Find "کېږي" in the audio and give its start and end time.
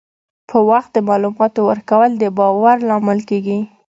3.29-3.59